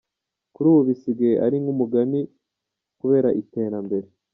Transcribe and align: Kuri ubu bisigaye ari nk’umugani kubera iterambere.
Kuri 0.53 0.67
ubu 0.71 0.81
bisigaye 0.89 1.35
ari 1.45 1.57
nk’umugani 1.61 2.19
kubera 2.99 3.29
iterambere. 3.41 4.07